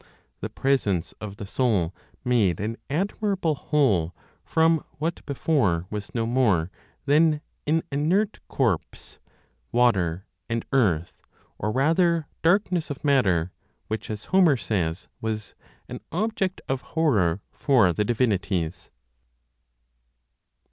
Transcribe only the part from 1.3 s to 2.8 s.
the Soul made an